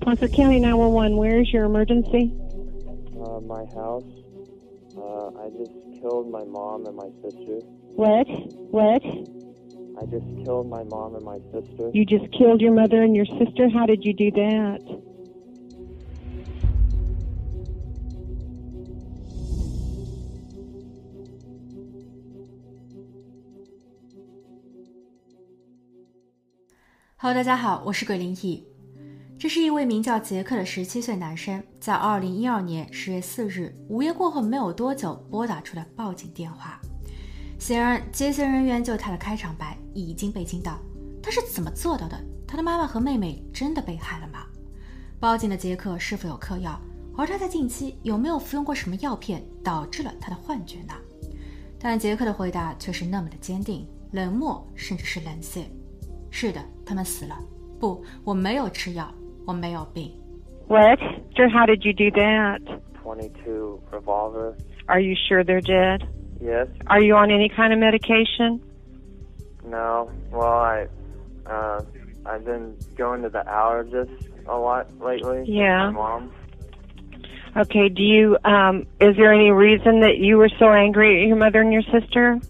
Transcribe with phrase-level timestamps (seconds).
[0.00, 2.32] Ponce County 911, where is your emergency?
[3.18, 4.04] Uh, my house.
[4.96, 7.60] Uh, I just killed my mom and my sister.
[7.96, 8.26] What?
[8.70, 9.02] What?
[9.96, 11.90] I just killed my mom and my sister.
[11.94, 13.68] You just killed your mother and your sister?
[13.68, 14.80] How did you do that?
[27.16, 28.67] Hello，大家好，我是鬼灵异。
[29.39, 36.77] 这是一位名叫杰克的十七岁男生，在二零一二年十月四日午夜过后没有多久拨打出了报警电话。
[37.57, 40.77] 显然，接线人员就他的开场白已经被惊到。
[41.23, 42.21] 他是怎么做到的？
[42.45, 44.45] 他的妈妈和妹妹真的被害了吗？
[45.21, 46.77] 报警的杰克是否有嗑药？
[47.15, 50.93] 而他在近期有没有服用过什么药片导致了他的幻觉呢？
[51.79, 55.71] 但杰克的回答却是那么的坚定、冷漠，甚至是冷血。
[56.29, 57.39] 是的，他们死了。
[57.79, 59.09] 不，我没有吃药，
[59.48, 60.10] 我没有病。
[60.68, 60.98] What?
[61.36, 62.60] Sir, how did you do that?
[63.02, 64.56] 22 revolver.
[64.88, 66.08] Are you sure they're dead?
[66.40, 66.68] Yes.
[66.86, 68.60] Are you on any kind of medication?
[69.64, 70.10] No.
[70.30, 70.86] Well, I,
[71.46, 71.82] uh,
[72.26, 75.44] I've been going to the allergist a lot lately.
[75.46, 75.90] Yeah.
[75.90, 76.32] My mom.
[77.56, 81.36] Okay, do you, um, is there any reason that you were so angry at your
[81.36, 82.40] mother and your sister?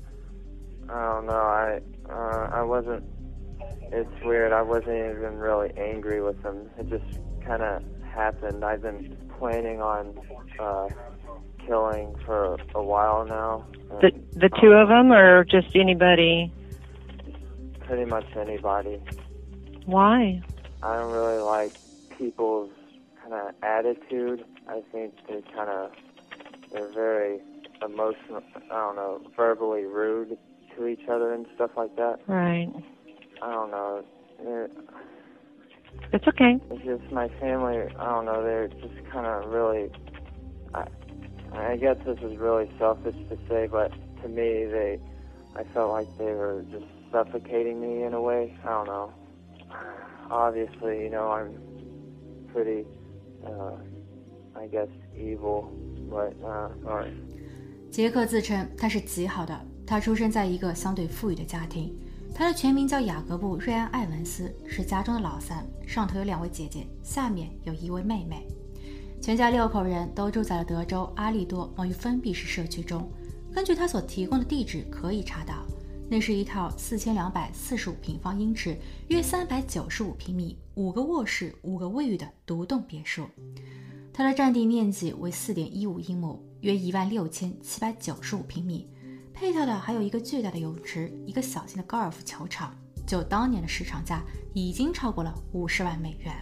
[0.89, 1.33] I don't know.
[1.33, 3.05] I, uh, I wasn't.
[3.92, 4.52] it's weird.
[4.52, 6.70] I wasn't even really angry with them.
[6.78, 8.64] It just kind of happened.
[8.64, 10.20] I've been planning on
[10.60, 10.90] uh,
[11.66, 13.66] killing for a while now.
[14.02, 16.52] The, the two of them or just anybody?
[17.82, 19.02] Pretty much anybody.
[19.86, 20.42] Why?
[20.84, 21.74] I don't really like
[22.18, 22.72] people's
[23.22, 24.46] kind of attitude.
[24.68, 25.92] I think they kind of
[26.72, 27.40] they're very
[27.84, 28.44] emotional.
[28.72, 30.38] I don't know, verbally rude
[30.76, 32.20] to each other and stuff like that.
[32.28, 32.70] Right.
[33.43, 34.03] I don't know.
[34.43, 34.69] They're,
[36.13, 36.59] It's okay.
[36.71, 37.79] it's just my family.
[37.99, 38.43] I don't know.
[38.43, 39.91] They're just kind of really.
[40.75, 40.87] I,
[41.53, 45.01] I guess this is really selfish to say, but to me, they.
[45.57, 48.57] I felt like they were just suffocating me in a way.
[48.65, 49.13] I don't know.
[50.31, 51.53] Obviously, you know, I'm
[52.53, 52.87] pretty.
[53.47, 53.77] Uh,
[54.57, 55.71] I guess evil,
[56.09, 57.07] but uh, or
[57.91, 61.95] 杰克自称他是极好的，他出生在一个相对富裕的家庭。
[62.34, 68.48] 他的全名叫雅各布·瑞安·艾文斯，是家中的老三，上头有两位姐姐，下面有一位妹妹。
[69.22, 73.12] 全家六口人都住在了德州阿利多某一封闭式社区中。
[73.54, 75.66] 根据他所提供的地址可以查到，
[76.10, 78.78] 那是一套四千两百四十五平方英尺、
[79.10, 83.26] 约三百九十五平米、五个卧室、五个卫浴的独栋别墅。
[84.14, 88.88] 它的占地面积为四点一五英亩，约一万六千七百九十五平米。
[89.40, 92.76] 配套的还有一个巨大的泳池，一个小型的高尔夫球场。
[93.08, 94.22] 就当年的市场价，
[94.54, 96.36] 已经超过了五十万美元。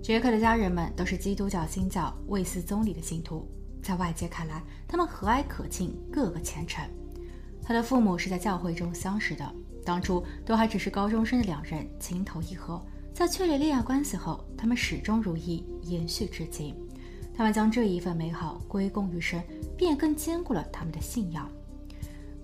[0.00, 3.44] 杰克的家人们都是基督教新教卫斯宗里的信徒，
[3.82, 6.88] 在外界看来，他们和蔼可亲，个个虔诚。
[7.60, 12.80] 他的父母是在教会中相识的，当初都还只是高中生的两人情投意合，
[13.12, 16.72] 在确立恋爱关系后，他们始终如一，延续至今。
[17.36, 19.42] 他们将这一份美好归功于神，
[19.76, 21.50] 便更坚固了他们的信仰。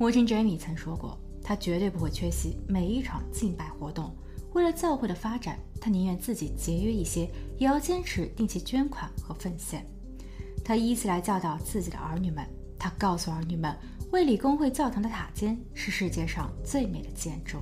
[0.02, 4.12] 母亲 Jamie 曾说过，他绝对不会缺席每一场敬拜活动。
[4.52, 9.86] 为了教会的发展，他宁愿自己节约一些，也要坚持定期捐款和奉献。
[10.64, 12.44] 他依次来教导自己的儿女们。
[12.76, 13.78] 他告诉儿女们，
[14.10, 17.58] 卫理公会教堂的塔尖是世界上最美的建筑。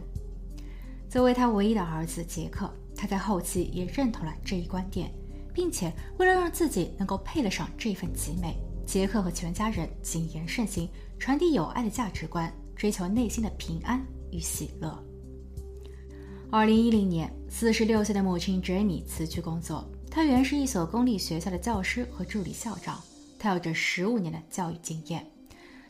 [1.10, 5.12] 作为他唯一的儿子杰克，他在后期也认同了这一观点，
[5.52, 10.88] 并且为了让自己能够配得上这份极美，杰克和全家人谨言慎行，
[11.20, 14.98] 传递友爱的价值观，追求内心的平安与喜乐。
[16.50, 19.86] 二零一零年，四十六岁的母亲珍妮辞去工作。
[20.10, 22.98] 她原是一所公立学校的教师和助理校长，
[23.38, 25.24] 她有着十五年的教育经验。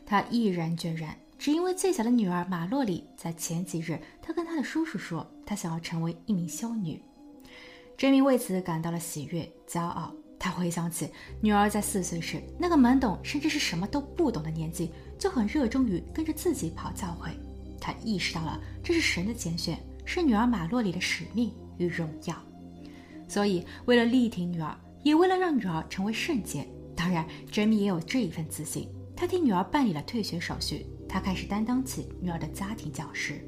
[0.05, 7.01] 她毅然决然，只因为最小的女儿马洛里在前几日，她跟她的叔叔说，她想要成为一名修女。
[7.97, 10.13] 珍妮为此感到了喜悦、骄傲。
[10.43, 11.07] 他回想起
[11.39, 14.89] 女儿在四岁时那个懵懂甚至是什么都不懂的年纪，
[15.19, 17.29] 就很热衷于跟着自己跑教会。
[17.79, 22.35] 他意识到了这是神的拣选，是女儿马洛里的使命与荣耀。
[23.27, 28.89] 所以，为了力挺女儿，也为了让女儿成为圣洁，当然，Jamie 也有这一份自信。
[29.15, 33.39] 他替女儿办理了退学手续，他开始担当起女儿的家庭教师。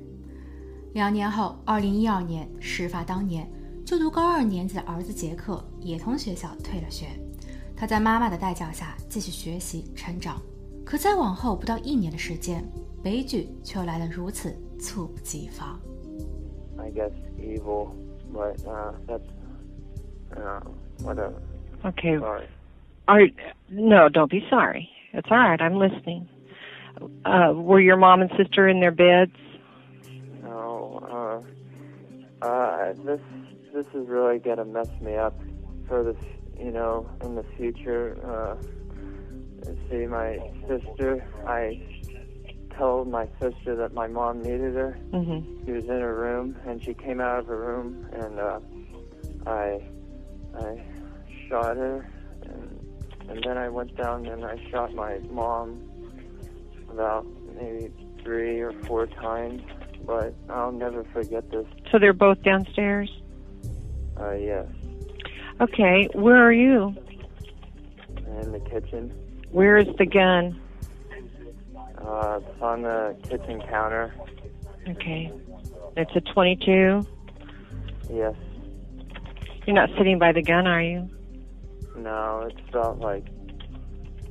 [0.94, 3.51] 两年后，二零一二年事发当年，
[3.85, 7.06] 就读高二年级的儿子杰克也从学校退了学。
[7.77, 10.41] 他在妈妈的带教下继续学习成长，
[10.85, 12.65] 可再往后不到一年的时间，
[13.03, 15.79] 悲剧却来得如此猝不及防。
[16.79, 17.89] I guess evil,
[18.33, 19.23] but uh, that's
[20.31, 20.61] Uh,
[21.03, 21.41] whatever.
[21.87, 22.19] Okay.
[22.19, 22.47] Sorry.
[23.06, 23.27] Are
[23.71, 24.91] no, don't be sorry.
[25.15, 25.59] It's all right.
[25.59, 26.29] I'm listening.
[27.25, 29.33] Uh, were your mom and sister in their beds?
[30.43, 31.00] No.
[31.11, 31.41] Uh,
[32.44, 33.22] uh, this
[33.74, 35.40] this is really gonna mess me up
[35.88, 36.24] for this.
[36.57, 38.18] You know, in the future.
[38.24, 38.56] Uh,
[39.90, 41.25] see, my sister.
[41.48, 41.81] I
[42.78, 44.98] told my sister that my mom needed her.
[45.12, 45.66] Mm-hmm.
[45.66, 48.60] She was in her room, and she came out of her room, and uh,
[49.46, 49.81] I
[50.56, 50.84] I
[51.50, 52.07] shot her,
[52.44, 52.84] and
[53.30, 55.81] and then I went down and I shot my mom
[56.89, 57.25] about
[57.56, 57.92] maybe
[58.24, 59.62] three or four times,
[60.06, 61.66] but I'll never forget this.
[61.92, 63.10] So they're both downstairs.
[64.20, 64.66] Uh, yes,
[65.62, 66.08] Okay.
[66.14, 66.96] Where are you?
[68.42, 69.14] in the kitchen.
[69.52, 70.60] Where is the gun?
[72.00, 74.14] Uh, it's on the kitchen counter.
[74.88, 75.32] Okay.
[75.96, 77.06] It's a 22.
[78.12, 78.36] Yes.
[79.66, 81.08] You're not sitting by the gun, are you?
[81.96, 83.26] No, it's about like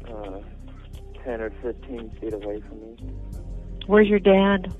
[0.09, 0.41] uh,
[1.25, 2.97] ten or fifteen feet away from me.
[3.87, 4.75] Where's your dad?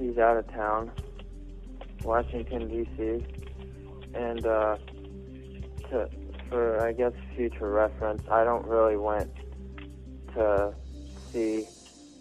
[0.00, 0.90] He's out of town,
[2.02, 3.24] Washington D.C.
[4.14, 4.76] And uh,
[5.90, 6.08] to,
[6.48, 9.30] for I guess future reference, I don't really want
[10.34, 10.72] to
[11.32, 11.66] see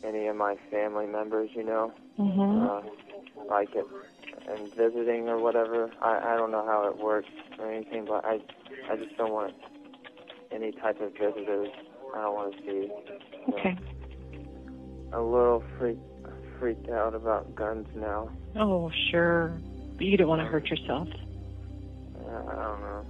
[0.03, 1.49] any of my family members.
[1.55, 2.67] You know, Mm-hmm.
[2.67, 2.81] uh,
[3.49, 3.85] like it
[4.49, 5.89] and visiting or whatever.
[6.01, 8.41] I I don't know how it works or anything, but I
[8.91, 9.53] I just don't want
[10.51, 11.69] any type of visitors.
[12.13, 12.91] I don't want to see.
[13.53, 13.77] Okay.
[15.13, 16.01] A little freaked
[16.59, 18.29] freaked out about guns now.
[18.55, 19.59] Oh, sure.
[19.97, 21.07] But you don't want to hurt yourself.
[22.15, 23.05] Uh, I don't know.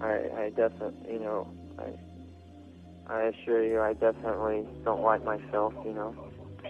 [0.00, 5.92] I I definitely, you know, I I assure you, I definitely don't like myself, you
[5.92, 6.14] know.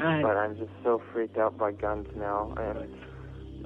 [0.00, 2.88] I, But I'm just so freaked out by guns now, and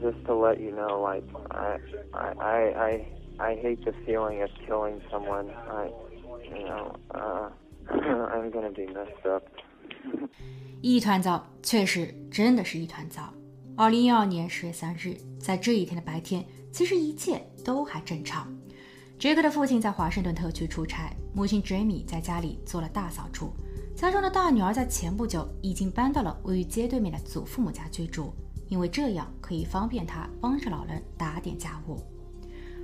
[0.00, 1.76] just to let you know, like I
[2.14, 3.06] I I
[3.38, 5.50] I, I hate the feeling of killing someone.
[5.69, 5.90] I
[6.48, 7.50] you know, uh,
[7.90, 9.46] I'm gonna be messed up.
[10.81, 13.32] 一团糟，确实真的是一团糟。
[13.76, 18.52] 二零一二年十月三日，在这一天的白天，其实一切都还正常。
[19.19, 23.52] 杰克的父亲在华盛顿特区出差，母亲 Jamie 在家里做了大扫除。
[23.94, 28.34] 家中的大女儿在前不久已经搬到了位于街对面的祖父母家居住，
[28.69, 32.02] 因为这样可以方便她帮着老人打点家务。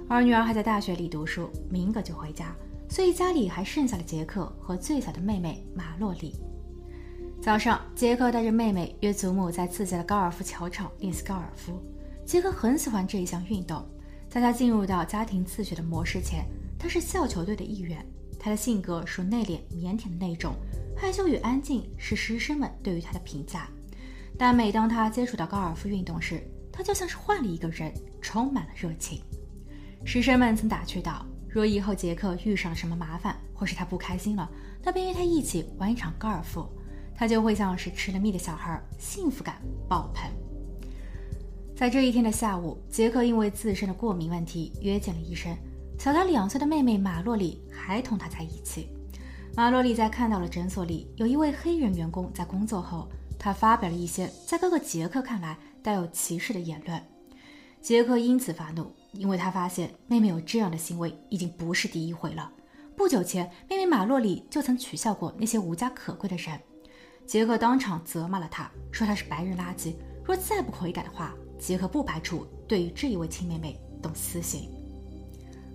[0.09, 2.55] 二女儿还在大学里读书，明个就回家，
[2.89, 6.37] 所以家里还剩下了杰克和最小的妹妹马洛里。
[7.41, 11.81] 早上，杰克带着妹妹约祖母在自家的高尔夫球场练习高尔夫。
[12.27, 13.87] 杰克很喜欢这一项运动，
[14.29, 16.45] 在他进入到家庭自学的模式前，
[16.77, 18.05] 他是校球队的一员。
[18.41, 20.55] 他的性格属内敛腼腆的那种，
[20.97, 23.69] 害羞与安静是师生们对于他的评价。
[24.37, 26.43] 但每当他接触到高尔夫运动时，
[26.73, 29.23] 他就像是换了一个人，充满了热情。
[30.05, 34.49] 师生们曾打趣道，若以后杰克遇上了什么麻烦，或是他不开心了，
[34.85, 36.69] 那便约他一起玩一场高尔夫。
[37.19, 40.31] 他就会像是吃了蜜的小孩，幸福感爆棚。
[41.75, 45.53] 在这一天的下午，杰克因为自身的过敏问题约见了医生。
[45.99, 48.89] 小他两岁的妹妹马洛里还同他在一起。
[49.57, 57.03] 马洛里在看到了诊所里有一位黑人员工在工作后，他发表了一些在哥哥杰克看来带有歧视的言论。
[57.81, 62.53] 杰克因此发怒，因为他发现妹妹有这样的行为已经不是第一回了。
[62.97, 66.61] 不久前，妹妹马洛里就曾取笑过那些无家可归的人。
[67.29, 69.93] 杰克当场责骂了他，说他是白人垃圾。
[70.25, 74.71] 若再不悔改的话，杰克不排除对于这一位亲妹妹动私刑。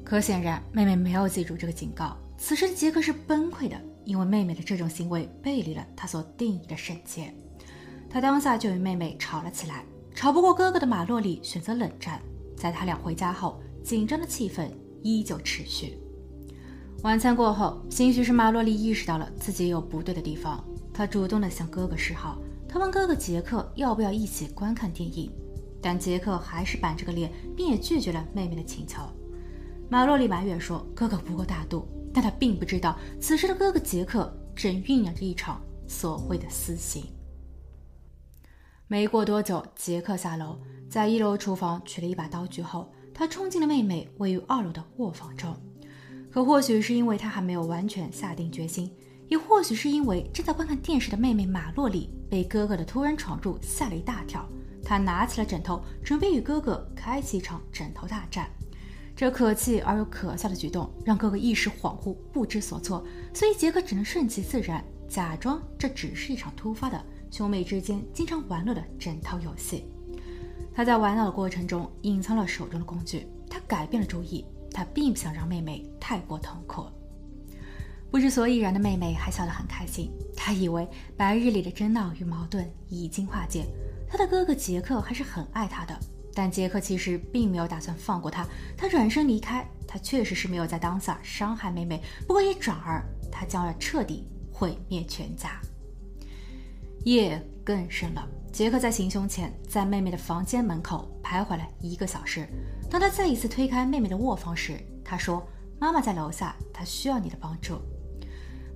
[0.03, 2.17] 可显然，妹妹没有记住这个警告。
[2.39, 7.31] 此时杰克是崩溃的，因为妹妹的这种行为背离了他所定义的圣洁。
[8.09, 9.85] 他当下就与妹妹吵了起来。
[10.15, 12.19] 吵不过哥哥的马洛里选择冷战。
[12.57, 14.71] 在他俩回家后，紧张的气氛
[15.03, 15.99] 依旧持续。
[17.03, 22.39] 晚餐过后，兴许是马洛里意识到了自己有不对的地方，他主动的向哥哥示好。
[22.65, 25.29] 他问哥哥杰克要不要一起观看电影，
[25.81, 29.01] 但杰克还是板着个脸，并也拒绝了妹妹的请求。
[29.89, 37.03] 马洛里埋怨说哥哥不够大度，但他并不知道此时的哥哥杰克正酝酿着一场所谓的私刑。
[38.87, 40.57] 没过多久，杰克下楼，
[40.89, 45.53] 在一楼厨房取了一把刀具后，他冲进了妹妹位于二楼的卧房中。
[46.33, 48.91] 可或许是因为他还没有完全下定决心，
[49.27, 54.43] 也或许是因为正在观看电视的妹妹马洛里被哥哥的突然闯入吓了一大跳，
[54.83, 58.49] 他拿起了枕头，准备与哥哥开启一场枕头大战。
[59.15, 66.99] 这可气而又可笑的举动让哥哥一时恍惚，不知所措，所以杰克只能顺其自然，假装这只是一场突发的
[67.29, 69.85] 兄妹之间经常玩乐的枕头游戏。
[70.73, 76.87] 他在玩闹的过程中隐藏了手中的工具，他改变了主意，他并不想让妹妹太过痛苦。
[78.11, 83.65] 不知所以然的妹妹还笑得很开心，她以为白日里的争闹与矛盾已经化解，
[84.07, 85.97] 她的哥哥杰克还是很爱她的。
[86.35, 89.67] 但杰克其实并没有打算放过她，他转身离开。
[89.87, 95.61] 他确实是没有在当下伤害妹妹，不过一转而，他将要彻底毁灭全家。
[97.05, 102.47] 夜更深了，杰克在行凶前，在妹妹的房间门口徘徊了一个小时。
[102.93, 105.43] 当他再一次推开妹妹的卧房时，他说
[105.81, 107.81] ：“妈妈在楼下，她需要你的帮助。”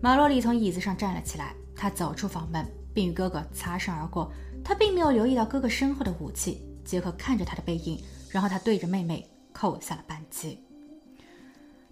[0.02, 4.32] 马洛里从椅子上站了起来，他走出房门，并与哥哥擦身而过。
[4.66, 6.66] 他并没有留意到哥哥身后的武器。
[6.84, 10.58] 杰克看着他的背影，然后他对着妹妹扣下了扳机。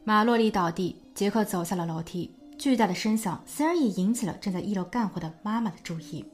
[0.04, 2.36] 马洛丽倒地，杰克走下了楼梯。
[2.58, 6.26] 巨大的声响虽然也引起了正在一楼干活的妈妈的注意。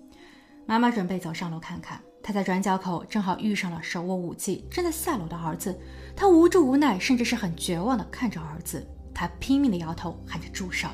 [0.65, 5.79] 妈妈准备走上楼看看，他在转角口正好遇上了手握武器正在下楼的儿子。
[6.15, 8.85] 他无助无奈，甚至是很绝望地看着儿子。
[9.13, 10.87] 他拼命地摇头，喊着住手。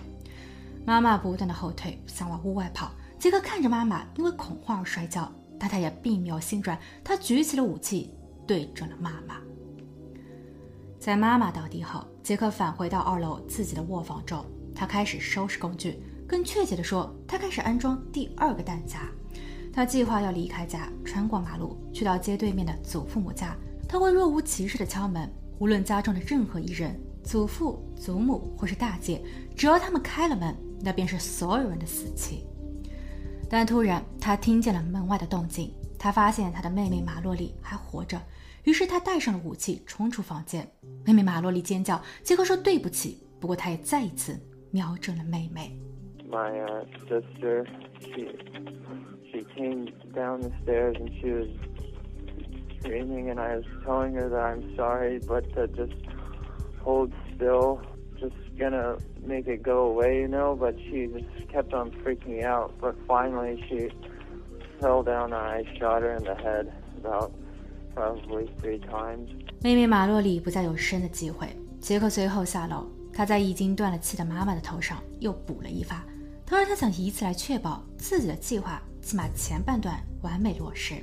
[0.86, 2.92] 妈妈不断地后退，想往屋外跑。
[3.20, 5.32] 杰克看着妈妈因为恐慌而摔跤。
[5.60, 8.14] 但他也并没有心软，他举起了武器，
[8.46, 9.38] 对准了妈妈。
[11.00, 19.00] 在妈妈倒地后，杰克返回到二楼自己的卧房中，他开始收拾工具，更确切的说，他开始安装第二个弹夹。
[19.78, 23.56] 他计划要离开家，穿过马路，去到街对面的祖父母家。
[23.88, 29.22] 他会若无其事的敲门，无论家中的任何一人，祖父、祖母或是大姐，
[29.56, 32.44] 只要他们开了门，那便是所有人的死期。
[33.48, 35.72] 但突然，他听见了门外的动静。
[36.00, 38.20] 他发现他的妹妹马洛丽还活着，
[38.64, 40.68] 于是他带上了武器，冲出房间。
[41.06, 43.22] 妹妹马洛丽尖叫，杰克说对不起。
[43.40, 44.42] 不过他也再一次
[44.72, 45.80] 瞄准了妹妹。
[46.32, 46.52] My
[47.08, 47.66] sister,
[49.57, 51.49] came down the stairs and she was
[52.81, 55.97] screaming, and I was telling her that I'm sorry, but to just
[56.83, 57.81] hold still,
[58.21, 58.97] just gonna.
[59.25, 62.73] make it go away, you know, but she just kept on freaking out.
[62.81, 63.89] But finally, she
[64.81, 67.31] fell down and I shot her in the head about
[67.95, 69.31] probably three times.
[69.63, 71.47] 妹妹马洛里不再有生的机会。
[71.81, 76.05] 杰克随后下楼，他在已经断了气的妈妈的头上又补了一发。
[76.45, 80.95] 当然，他想以此来确保自己的计划 起码前半段完美落实。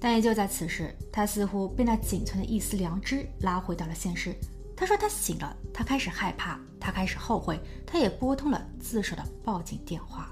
[0.00, 4.34] 但也就在此时，他似乎被那仅存的一丝良知拉回到了现实。
[4.76, 10.28] 他说他醒了，他开始害怕，他开始后悔，他也拨通了自首的报警电话。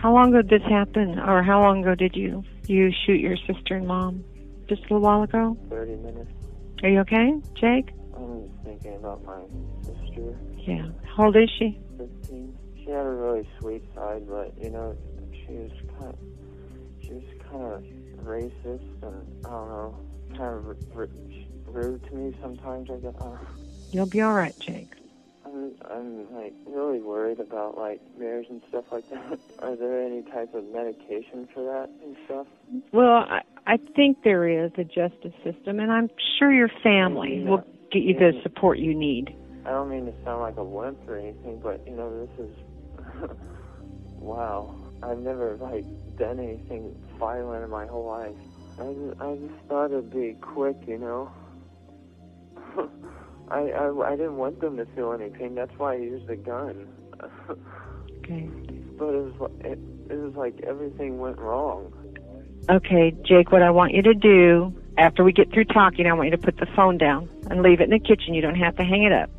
[0.00, 3.36] How long ago did this happen, or how long ago did you you shoot your
[3.36, 4.22] sister and mom?
[4.66, 5.56] Just a little while ago.
[5.68, 6.30] Thirty minutes.
[6.82, 7.92] Are you okay, Jake?
[8.14, 9.42] I'm thinking about my
[9.82, 10.36] sister.
[10.56, 10.88] Yeah.
[11.16, 11.78] How old is she?
[11.98, 12.54] Fifteen.
[12.76, 14.94] She had a really sweet side, but you know,
[15.49, 16.13] she was kind.
[16.13, 16.19] Of,
[17.01, 19.99] she was kind of racist, and I don't know,
[20.37, 21.09] kind of
[21.67, 22.89] rude to me sometimes.
[22.91, 23.13] I guess.
[23.19, 23.37] Uh,
[23.91, 24.89] You'll be all right, Jake.
[25.45, 29.39] I'm, I'm like really worried about like mirrors and stuff like that.
[29.59, 32.47] Are there any type of medication for that and stuff?
[32.93, 37.49] Well, I, I think there is a justice system, and I'm sure your family yeah.
[37.49, 39.35] will get you the support you need.
[39.65, 43.29] I don't mean to sound like a wimp or anything, but you know, this is
[44.19, 44.75] wow.
[45.01, 45.85] I've never like
[46.17, 48.35] done anything violent in my whole life.
[48.79, 51.31] I just, I just thought it'd be quick, you know.
[53.51, 55.55] I, I I didn't want them to feel any pain.
[55.55, 56.87] That's why I used a gun.
[58.19, 58.49] okay.
[58.99, 59.79] But it was it,
[60.09, 61.93] it was like everything went wrong.
[62.69, 63.49] Okay, Jake.
[63.49, 66.37] What I want you to do after we get through talking, I want you to
[66.37, 68.33] put the phone down and leave it in the kitchen.
[68.33, 69.29] You don't have to hang it up.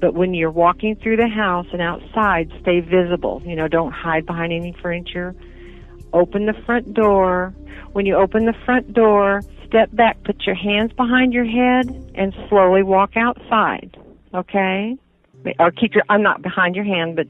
[0.00, 3.42] But when you're walking through the house and outside, stay visible.
[3.44, 5.34] You know, don't hide behind any furniture.
[6.12, 7.54] Open the front door.
[7.92, 12.34] When you open the front door, step back, put your hands behind your head, and
[12.48, 13.96] slowly walk outside.
[14.34, 14.96] Okay?
[15.58, 17.26] Or keep your, I'm not behind your hand, but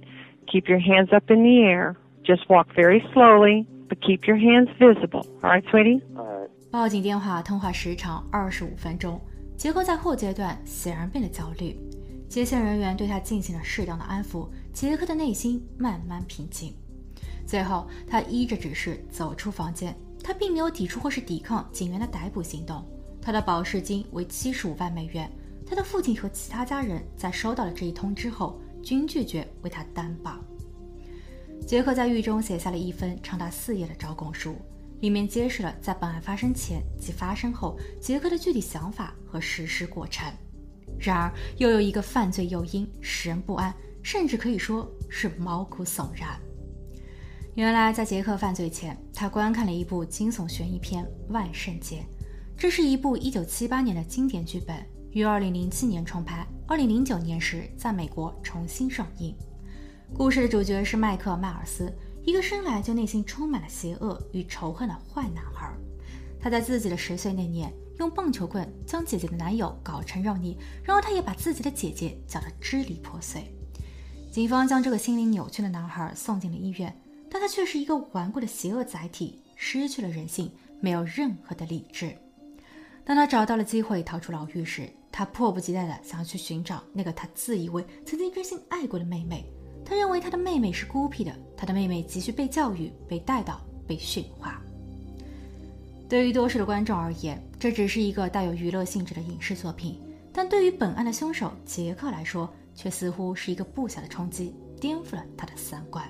[0.50, 1.96] keep your hands up in the air.
[2.24, 5.26] Just walk very slowly, but keep your hands visible.
[5.42, 6.02] All right, sweetie?
[6.16, 6.50] All right.
[6.70, 9.20] 报警电话通话时长二十五分钟。
[9.56, 11.76] 杰克在后阶段显然变得焦虑，
[12.29, 16.75] 接线人员对他进行了适当的安抚，杰克的内心慢慢平静。
[17.45, 22.85] 最后，他依着指示走出房间，他并没有抵触或是抵抗警员的逮捕行动。
[23.19, 25.29] 他的保释金为七十五万美元。
[25.65, 30.37] 他的父亲和其他家人在收到了这一通知后，均拒绝为他担保。
[31.65, 34.55] 杰克在狱中写下了一封长达四页的招供书，
[35.01, 40.31] 里面揭示了在本案发生前及发生后杰克的具体想法和实施过程。
[40.99, 46.39] 然而，又有一个犯罪诱因使人不安，甚至可以说是毛骨悚然。
[47.55, 51.97] 原来，在杰克犯罪前，他观看了一部惊悚悬疑片《万圣节》。
[52.57, 54.75] 这是一部1978年的经典剧本，
[55.11, 59.35] 于2007年重拍，2009年时在美国重新上映。
[60.13, 65.73] 故事的主角是迈克·迈尔斯，一个生来就内心充满了邪恶与仇恨的坏男孩。
[66.39, 73.43] 他在自己的十岁那年，用棒球棍将姐姐的男友搞成肉泥，然后他也把自己的姐姐搅得支离破碎。
[74.31, 76.95] 警方将这个心灵扭曲的男孩送进了医院，
[77.29, 82.15] 但他却是一个顽固的邪恶载体，失去了人性，没有任何的理智。
[83.03, 89.51] 当他找到了机会逃出牢狱时，他迫不及待地想要去寻找那个他自以为曾经真心爱过的妹妹。
[89.83, 94.61] 他认为他的妹妹是孤僻的，他的妹妹急需被教育、被带到、被驯化。
[96.07, 99.99] 对于多数的观众而言，这只是一个带有娱乐性质的影视作品，
[100.31, 106.09] 但对于本案的凶手杰克来说，却似乎是一个不小的冲击，颠覆了他的三观。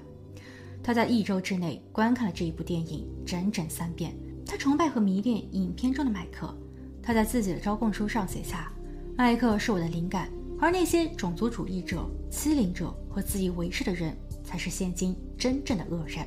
[0.84, 4.15] 他在一周之内观看了这一部电影整整三遍，
[4.46, 6.56] 他崇拜和迷恋影片中的麦克。
[7.01, 8.72] 他在自己的招供书上写下
[9.18, 10.29] ：“麦克是我的灵感，
[10.60, 16.24] 而那些种族主义者、欺凌者和自以为是的人，才是现今真正的恶人。”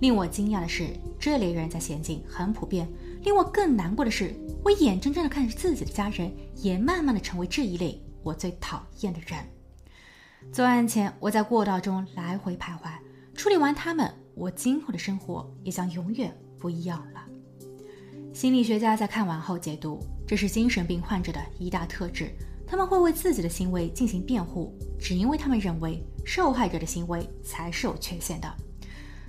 [0.00, 0.88] 令我惊讶的是，
[1.18, 2.88] 这类人在现今很普遍。
[3.22, 9.38] 令我更难过的是，我眼睁睁地看着自己的家人也慢慢地成为这一类我最讨厌的人。
[10.52, 12.90] 作案前，我在过道中来回徘徊，
[13.34, 17.24] 处理完他们，我今后的生活也将永远不一样了。
[18.32, 22.30] 心理学家在看完后解读，这是精神病患者的一大特质：
[22.66, 28.56] 他们会为自己的行为进行辩护，只因为他们认为受害者的行为才是有缺陷的。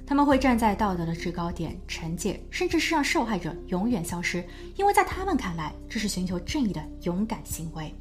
[0.07, 4.41] 他们会站在道德的制高点惩戒，甚至是让受害者永远消失，
[4.77, 7.93] 因为在他们看来，这是寻求正义的勇敢行为。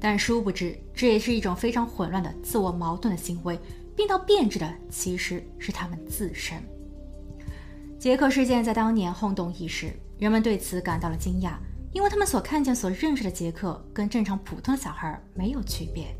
[0.00, 3.56] 但殊不知，这也是一种非常混乱的自我矛盾的行为，
[3.94, 6.60] 并到变质的其实是他们自身。
[7.96, 11.52] 杰克事件在当年轰动一时，人们对此感到了惊讶，
[11.92, 16.12] 因为他们所看见、所认识的杰克跟正常普通的小孩没有区别，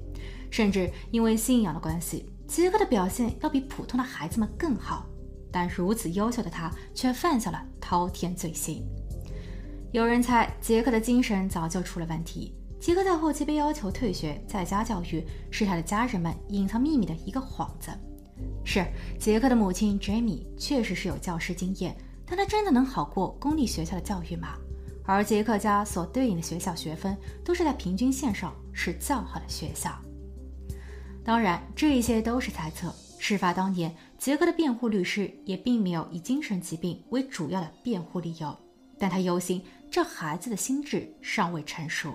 [0.53, 5.05] 甚至因为信仰的关系，杰克的表现要比普通的孩子们更好。
[5.57, 8.85] 但如此优秀的他却犯下了滔天罪行。
[9.91, 12.55] 有人猜杰克的精神早就出了问题。
[12.79, 17.91] 杰克在后期被要求退学，在家教育是他的家人们隐藏秘密的一个幌子。
[18.67, 18.85] 是
[19.19, 24.59] 杰克的母亲 Jamie 确实是有教师经验，但他真的能好过公立学校的教育吗？
[25.07, 29.91] 而杰克家所对应的学校学分都是在平均线上，是较好的学校。
[31.25, 32.95] 当然，这一切都是猜测。
[33.19, 38.57] 事发当年，杰克的辩护律师也并没有以精神疾病为主要的辩护理由，
[38.99, 42.15] 但他忧心这孩子的心智尚未成熟。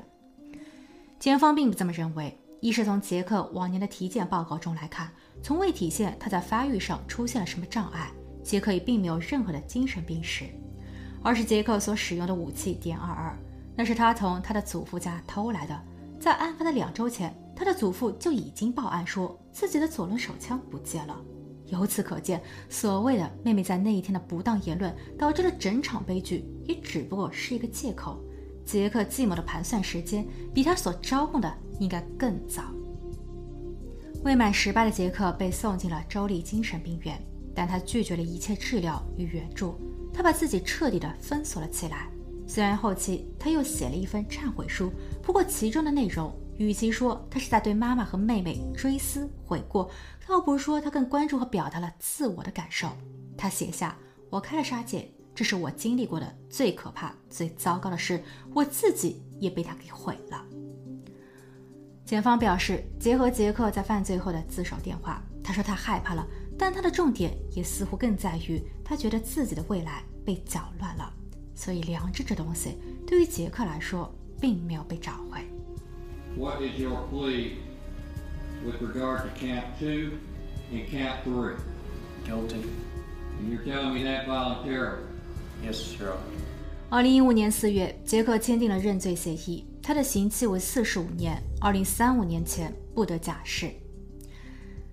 [1.19, 5.11] 检方并不这么认为，一是从杰克往年的体检报告中来看，
[5.43, 8.11] 从未体现他在发育上出现了什么障碍，
[8.43, 10.45] 杰克也并没有任何的精神病史；
[11.23, 13.37] 二是杰克所使用的武器点二二，
[13.75, 15.79] 那是他从他的祖父家偷来的，
[16.19, 17.35] 在案发的两周前。
[17.53, 21.21] 他的祖父就已经报案说自己的左轮手枪不见了。
[21.71, 28.21] 由此可见，所谓的妹妹在那一天的不当言论导致了整场悲剧，也只不过是一个借口。
[28.65, 32.63] 杰克计谋的盘算时间比他所招供的应该更早。
[34.23, 37.19] 未满十八的杰克被送进了州立精神病院，
[37.55, 39.75] 但他拒绝了一切治疗与援助，
[40.13, 42.09] 他把自己彻底的封锁了起来。
[42.45, 44.91] 虽然后期他又写了一份忏悔书，
[45.23, 46.31] 不过其中的内容。
[46.61, 49.89] 与其说他是在对妈妈和妹妹追思悔过，
[50.27, 52.89] 倒不如说他更关注和表达了自我的感受。
[53.37, 53.97] 他写下
[54.29, 60.45] ：“我开了杀戒，这是我经历过的最可怕、最糟糕的事，我自己也被他给毁了。”
[62.05, 66.27] 检方表示，结合杰克在犯罪后的自首电话，他说他害怕了，
[66.59, 71.11] 但他的重点也似乎更在于他觉得自己的未来被搅乱了。
[71.55, 75.41] 所以，良知这东西对于杰克来说，并没有被找回。
[76.37, 77.57] What is your plea
[78.65, 80.17] with regard to count two
[80.71, 81.55] and count three?
[82.25, 82.63] Guilty.
[83.39, 85.03] And you're telling me that voluntarily?
[85.63, 86.19] Yes, Your Honor.
[86.89, 93.71] 二零一五年四月，杰克签订了认罪协议，他的刑期为四十五年，二零三五年前不得假释。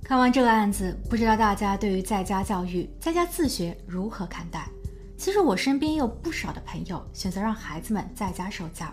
[0.03, 4.69] 看完这个案子，不知道大家对于在家教育、在家自学如何看待？
[5.17, 8.87] 其实我身边也有不少的朋友选择让孩子们在家受教。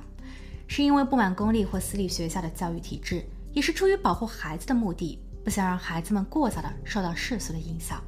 [0.67, 3.23] 是因为不满公立或私立学校的教育体制，
[3.54, 8.01] 也是出于保护孩子的目的，不想让孩子们过早的受到世俗的影响。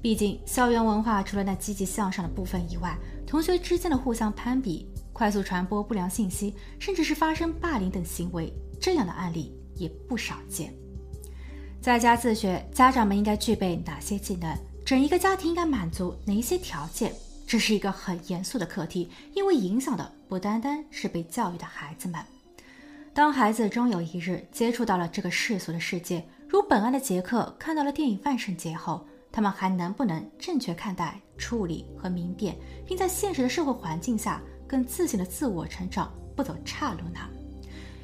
[0.00, 2.96] 毕竟，校园文化除了那积极向上的部分以外，
[3.26, 10.72] 同学之间的互相攀比、快速传播不良信息，甚至是发生霸凌等行为，这样的案例也不少见。
[11.80, 14.56] 在家自学，家长们应该具备哪些技能？
[14.84, 17.12] 整一个家庭应该满足哪一些条件？
[17.48, 22.20] 这是一个很严肃的课题，因为影响的不单单是被教育的孩子们。
[23.14, 32.54] 当孩子终有一日接触到了这个世俗的世界，如本案的杰克看到了电影《万圣节》后，他们还能不能正确看待、处理和明辨，
[32.86, 37.18] 并在现实的社会环境下更自信的自我成长，不走岔路呢？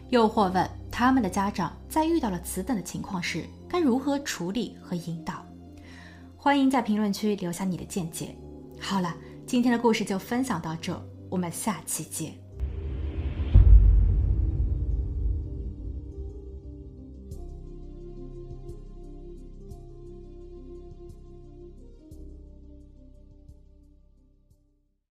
[0.09, 5.45] 又或问他们的家长在遇到了此等的情况时，该如何处理和引导？
[6.35, 8.35] 欢迎在评论区留下你的见解。
[8.81, 9.15] 好了。
[9.47, 12.44] 今天的故事就分享到这，我们下期见。